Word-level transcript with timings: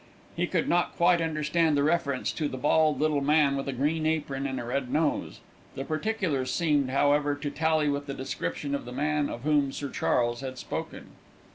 He 0.35 0.47
could 0.47 0.67
not 0.67 0.95
quite 0.97 1.21
understand 1.21 1.77
the 1.77 1.83
reference 1.83 2.31
to 2.31 2.47
the 2.47 2.57
"bald 2.57 2.99
little 2.99 3.21
man 3.21 3.55
with 3.55 3.67
a 3.67 3.71
green 3.71 4.07
apron 4.07 4.47
and 4.47 4.59
a 4.59 4.63
red 4.63 4.91
nose." 4.91 5.41
The 5.75 5.85
particulars 5.85 6.51
seemed, 6.51 6.89
however, 6.89 7.35
to 7.35 7.51
tally 7.51 7.87
with 7.87 8.07
the 8.07 8.15
description 8.15 8.73
of 8.73 8.85
the 8.85 8.91
man 8.93 9.29
of 9.29 9.41
whom 9.43 9.71
Sir 9.71 9.89
Charles 9.89 10.41
had 10.41 10.57
spoken. 10.57 11.05